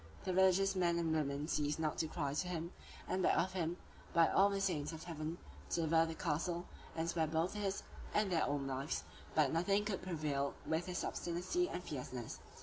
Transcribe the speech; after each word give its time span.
The 0.23 0.33
religious 0.33 0.75
men 0.75 0.97
and 0.97 1.13
women 1.13 1.47
ceased 1.47 1.77
not 1.79 1.99
to 1.99 2.07
cry 2.07 2.33
to 2.33 2.47
him, 2.47 2.71
and 3.07 3.21
beg 3.21 3.37
of 3.37 3.53
him, 3.53 3.77
by 4.15 4.29
all 4.29 4.49
the 4.49 4.59
saints 4.59 4.91
of 4.91 5.03
heaven, 5.03 5.37
to 5.69 5.75
deliver 5.81 6.07
the 6.07 6.15
castle, 6.15 6.65
and 6.95 7.07
spare 7.07 7.27
both 7.27 7.53
his 7.53 7.83
and 8.11 8.31
their 8.31 8.47
own 8.47 8.65
lives; 8.65 9.03
but 9.35 9.53
nothing 9.53 9.85
could 9.85 10.01
prevail 10.01 10.55
with 10.65 10.87
his 10.87 11.03
obstinacy 11.03 11.69
and 11.69 11.83
fierceness. 11.83 12.39